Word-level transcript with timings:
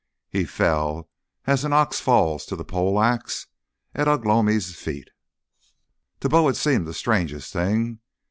He 0.31 0.45
fell, 0.45 1.11
as 1.45 1.63
an 1.63 1.73
ox 1.73 1.99
falls 1.99 2.47
to 2.47 2.55
the 2.55 2.65
pole 2.65 2.99
axe, 2.99 3.45
at 3.93 4.07
Ugh 4.07 4.25
lomi's 4.25 4.73
feet. 4.75 5.11
To 6.21 6.27
Bo 6.27 6.47
it 6.47 6.55
seemed 6.55 6.87
the 6.87 6.93
strangest 6.95 7.53
thing. 7.53 7.99